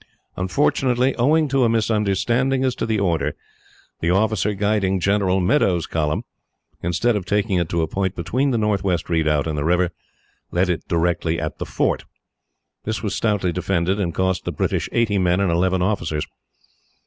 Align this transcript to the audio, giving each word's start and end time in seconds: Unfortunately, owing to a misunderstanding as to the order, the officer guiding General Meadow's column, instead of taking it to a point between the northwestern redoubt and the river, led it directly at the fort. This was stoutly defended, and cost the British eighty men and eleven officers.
Unfortunately, 0.35 1.15
owing 1.17 1.47
to 1.49 1.63
a 1.63 1.69
misunderstanding 1.69 2.63
as 2.63 2.73
to 2.73 2.87
the 2.87 2.99
order, 2.99 3.35
the 3.99 4.09
officer 4.09 4.55
guiding 4.55 4.99
General 4.99 5.39
Meadow's 5.39 5.85
column, 5.85 6.23
instead 6.81 7.15
of 7.15 7.23
taking 7.23 7.59
it 7.59 7.69
to 7.69 7.83
a 7.83 7.87
point 7.87 8.15
between 8.15 8.49
the 8.49 8.57
northwestern 8.57 9.13
redoubt 9.13 9.45
and 9.45 9.55
the 9.59 9.63
river, 9.63 9.91
led 10.49 10.69
it 10.71 10.87
directly 10.87 11.39
at 11.39 11.59
the 11.59 11.67
fort. 11.67 12.05
This 12.83 13.03
was 13.03 13.13
stoutly 13.13 13.51
defended, 13.51 13.99
and 13.99 14.11
cost 14.11 14.43
the 14.43 14.51
British 14.51 14.89
eighty 14.91 15.19
men 15.19 15.39
and 15.39 15.51
eleven 15.51 15.83
officers. 15.83 16.25